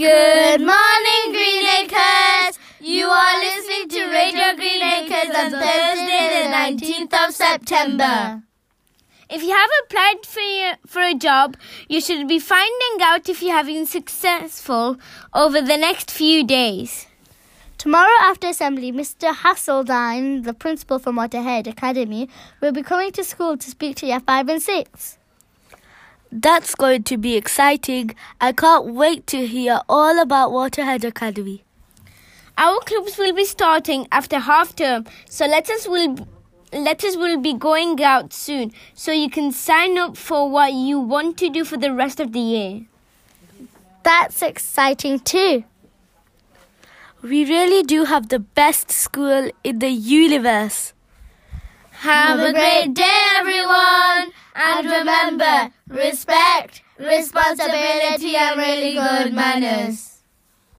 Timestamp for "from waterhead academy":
20.98-22.30